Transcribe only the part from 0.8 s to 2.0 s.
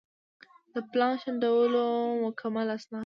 پلان شنډولو